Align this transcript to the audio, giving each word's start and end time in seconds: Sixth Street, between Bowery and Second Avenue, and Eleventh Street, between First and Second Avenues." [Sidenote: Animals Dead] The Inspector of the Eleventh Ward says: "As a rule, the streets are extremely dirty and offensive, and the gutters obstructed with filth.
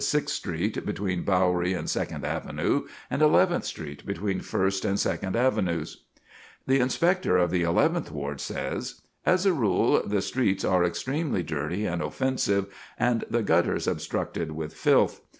Sixth 0.03 0.33
Street, 0.33 0.83
between 0.83 1.21
Bowery 1.21 1.73
and 1.73 1.87
Second 1.87 2.25
Avenue, 2.25 2.87
and 3.11 3.21
Eleventh 3.21 3.65
Street, 3.65 4.03
between 4.03 4.39
First 4.39 4.83
and 4.83 4.99
Second 4.99 5.35
Avenues." 5.35 5.91
[Sidenote: 5.91 6.05
Animals 6.09 6.63
Dead] 6.65 6.65
The 6.65 6.81
Inspector 6.81 7.37
of 7.37 7.51
the 7.51 7.61
Eleventh 7.61 8.11
Ward 8.11 8.41
says: 8.41 9.01
"As 9.27 9.45
a 9.45 9.53
rule, 9.53 10.01
the 10.03 10.23
streets 10.23 10.65
are 10.65 10.83
extremely 10.83 11.43
dirty 11.43 11.85
and 11.85 12.01
offensive, 12.01 12.73
and 12.97 13.25
the 13.29 13.43
gutters 13.43 13.85
obstructed 13.87 14.53
with 14.53 14.73
filth. 14.73 15.21